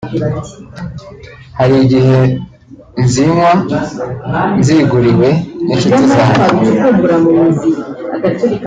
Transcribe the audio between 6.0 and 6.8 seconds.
zanjye